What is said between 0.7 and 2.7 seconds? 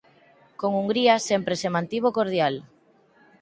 Hungría sempre se mantivo cordial.